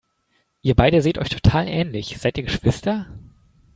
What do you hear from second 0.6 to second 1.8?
Ihr beide seht euch total